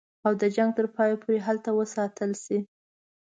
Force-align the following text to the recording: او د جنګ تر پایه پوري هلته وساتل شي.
او 0.25 0.31
د 0.41 0.43
جنګ 0.55 0.69
تر 0.77 0.85
پایه 0.95 1.15
پوري 1.21 1.39
هلته 1.47 1.69
وساتل 1.79 2.31
شي. 2.43 2.57